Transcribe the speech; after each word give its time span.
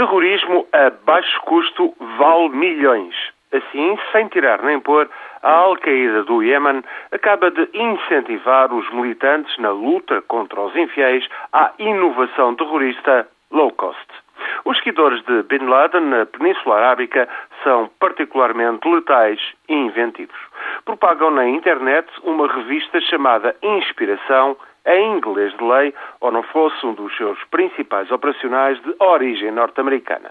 Terrorismo 0.00 0.66
a 0.72 0.88
baixo 1.04 1.42
custo 1.42 1.94
vale 2.16 2.48
milhões. 2.48 3.14
Assim, 3.52 3.98
sem 4.10 4.28
tirar 4.28 4.62
nem 4.62 4.80
pôr, 4.80 5.06
a 5.42 5.50
Al-Qaeda 5.52 6.24
do 6.24 6.42
Iêmen 6.42 6.82
acaba 7.12 7.50
de 7.50 7.68
incentivar 7.74 8.72
os 8.72 8.90
militantes 8.92 9.54
na 9.58 9.70
luta 9.70 10.22
contra 10.22 10.58
os 10.58 10.74
infiéis 10.74 11.28
à 11.52 11.74
inovação 11.78 12.54
terrorista 12.56 13.28
low 13.50 13.70
cost. 13.72 14.08
Os 14.64 14.78
seguidores 14.78 15.22
de 15.26 15.42
Bin 15.42 15.66
Laden 15.66 16.06
na 16.06 16.24
Península 16.24 16.76
Arábica 16.76 17.28
são 17.62 17.90
particularmente 18.00 18.88
letais 18.88 19.38
e 19.68 19.74
inventivos. 19.74 20.40
Propagam 20.86 21.30
na 21.30 21.46
internet 21.46 22.08
uma 22.22 22.50
revista 22.50 23.02
chamada 23.02 23.54
Inspiração 23.62 24.56
em 24.86 25.16
inglês 25.16 25.52
de 25.56 25.64
lei, 25.64 25.94
ou 26.20 26.30
não 26.30 26.42
fosse 26.42 26.84
um 26.84 26.94
dos 26.94 27.14
seus 27.16 27.42
principais 27.44 28.10
operacionais 28.10 28.80
de 28.82 28.94
origem 28.98 29.50
norte-americana. 29.50 30.30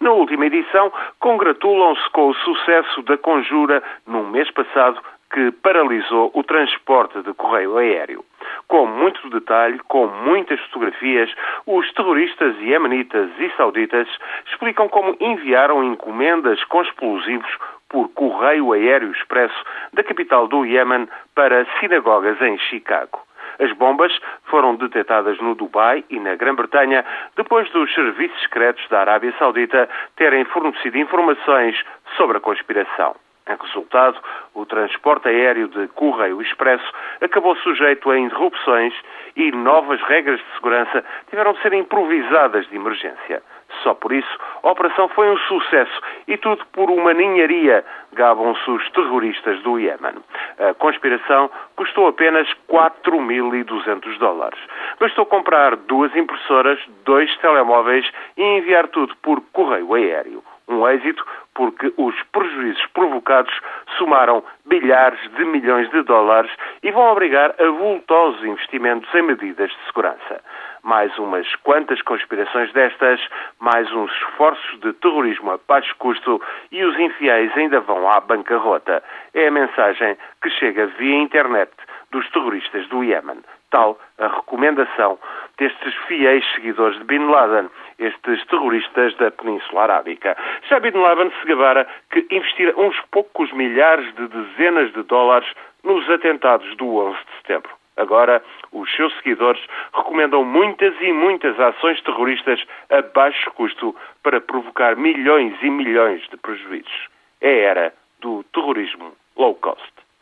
Na 0.00 0.12
última 0.12 0.46
edição, 0.46 0.92
congratulam-se 1.20 2.08
com 2.10 2.28
o 2.28 2.34
sucesso 2.34 3.02
da 3.02 3.16
conjura 3.18 3.82
no 4.06 4.24
mês 4.24 4.50
passado 4.50 5.00
que 5.32 5.50
paralisou 5.62 6.30
o 6.34 6.42
transporte 6.42 7.20
de 7.22 7.34
correio 7.34 7.76
aéreo. 7.76 8.24
Com 8.66 8.86
muito 8.86 9.28
detalhe, 9.28 9.78
com 9.88 10.06
muitas 10.06 10.58
fotografias, 10.66 11.30
os 11.66 11.90
terroristas 11.92 12.56
iemenitas 12.60 13.30
e 13.38 13.50
sauditas 13.56 14.08
explicam 14.50 14.88
como 14.88 15.16
enviaram 15.20 15.84
encomendas 15.84 16.62
com 16.64 16.82
explosivos 16.82 17.50
por 17.88 18.08
correio 18.10 18.72
aéreo 18.72 19.12
expresso 19.12 19.64
da 19.92 20.02
capital 20.02 20.46
do 20.46 20.64
Iêmen 20.64 21.08
para 21.34 21.66
sinagogas 21.78 22.40
em 22.40 22.58
Chicago. 22.58 23.27
As 23.58 23.72
bombas 23.72 24.16
foram 24.44 24.76
detectadas 24.76 25.38
no 25.38 25.54
Dubai 25.54 26.04
e 26.08 26.20
na 26.20 26.36
Grã-Bretanha 26.36 27.04
depois 27.36 27.68
dos 27.70 27.92
serviços 27.92 28.40
secretos 28.42 28.86
da 28.88 29.00
Arábia 29.00 29.34
Saudita 29.38 29.88
terem 30.16 30.44
fornecido 30.44 30.96
informações 30.98 31.76
sobre 32.16 32.38
a 32.38 32.40
conspiração. 32.40 33.16
Em 33.48 33.56
resultado, 33.64 34.18
o 34.54 34.66
transporte 34.66 35.28
aéreo 35.28 35.68
de 35.68 35.88
Correio 35.88 36.42
Expresso 36.42 36.84
acabou 37.20 37.56
sujeito 37.56 38.10
a 38.10 38.18
interrupções 38.18 38.92
e 39.34 39.50
novas 39.50 40.02
regras 40.02 40.38
de 40.38 40.54
segurança 40.54 41.02
tiveram 41.30 41.54
de 41.54 41.62
ser 41.62 41.72
improvisadas 41.72 42.68
de 42.68 42.76
emergência. 42.76 43.42
Só 43.82 43.94
por 43.94 44.12
isso, 44.12 44.38
a 44.68 44.72
operação 44.72 45.08
foi 45.08 45.30
um 45.30 45.38
sucesso 45.38 45.98
e 46.26 46.36
tudo 46.36 46.62
por 46.72 46.90
uma 46.90 47.14
ninharia, 47.14 47.82
gabam-se 48.12 48.70
os 48.70 48.90
terroristas 48.90 49.58
do 49.62 49.78
Iémen. 49.78 50.16
A 50.58 50.74
conspiração 50.74 51.50
custou 51.74 52.06
apenas 52.06 52.46
4.200 52.68 54.18
dólares. 54.18 54.60
Bastou 55.00 55.24
comprar 55.24 55.74
duas 55.74 56.14
impressoras, 56.14 56.78
dois 57.06 57.34
telemóveis 57.38 58.04
e 58.36 58.42
enviar 58.42 58.88
tudo 58.88 59.16
por 59.22 59.40
correio 59.52 59.94
aéreo. 59.94 60.44
Um 60.68 60.86
êxito 60.86 61.24
porque 61.54 61.90
os 61.96 62.14
prejuízos 62.24 62.84
provocados 62.92 63.58
somaram 63.96 64.44
bilhares 64.66 65.18
de 65.32 65.44
milhões 65.46 65.88
de 65.90 66.02
dólares 66.02 66.52
e 66.82 66.90
vão 66.90 67.10
obrigar 67.10 67.54
a 67.58 67.70
vultosos 67.70 68.44
investimentos 68.44 69.12
em 69.14 69.22
medidas 69.22 69.70
de 69.70 69.86
segurança. 69.86 70.42
Mais 70.88 71.18
umas 71.18 71.46
quantas 71.56 72.00
conspirações 72.00 72.72
destas, 72.72 73.20
mais 73.60 73.92
uns 73.92 74.10
esforços 74.10 74.80
de 74.80 74.94
terrorismo 74.94 75.50
a 75.50 75.60
baixo 75.68 75.94
custo 75.98 76.40
e 76.72 76.82
os 76.82 76.98
infiéis 76.98 77.54
ainda 77.58 77.78
vão 77.78 78.10
à 78.10 78.18
bancarrota. 78.20 79.02
É 79.34 79.48
a 79.48 79.50
mensagem 79.50 80.16
que 80.40 80.48
chega 80.48 80.86
via 80.86 81.14
internet 81.14 81.70
dos 82.10 82.26
terroristas 82.30 82.88
do 82.88 83.04
Iémen. 83.04 83.44
Tal 83.68 84.00
a 84.16 84.28
recomendação 84.28 85.18
destes 85.58 85.94
fiéis 86.06 86.42
seguidores 86.54 86.96
de 86.96 87.04
Bin 87.04 87.26
Laden, 87.26 87.68
estes 87.98 88.42
terroristas 88.46 89.14
da 89.18 89.30
Península 89.30 89.82
Arábica. 89.82 90.38
Já 90.70 90.80
Bin 90.80 90.96
Laden 90.96 91.30
se 91.38 91.48
gabara 91.48 91.86
que 92.10 92.26
investira 92.30 92.72
uns 92.80 92.98
poucos 93.10 93.52
milhares 93.52 94.06
de 94.14 94.26
dezenas 94.26 94.90
de 94.94 95.02
dólares 95.02 95.52
nos 95.84 96.08
atentados 96.08 96.74
do 96.78 96.96
11 96.96 97.18
de 97.18 97.36
setembro. 97.42 97.77
Agora, 97.98 98.42
os 98.72 98.90
seus 98.94 99.12
seguidores 99.18 99.60
recomendam 99.92 100.44
muitas 100.44 100.94
e 101.00 101.12
muitas 101.12 101.58
ações 101.58 102.00
terroristas 102.02 102.64
a 102.88 103.02
baixo 103.02 103.50
custo 103.50 103.94
para 104.22 104.40
provocar 104.40 104.96
milhões 104.96 105.54
e 105.62 105.68
milhões 105.68 106.22
de 106.28 106.36
prejuízos. 106.36 107.08
É 107.40 107.48
a 107.48 107.70
era 107.70 107.94
do 108.20 108.44
terrorismo 108.52 109.12
low 109.36 109.54
cost. 109.56 109.97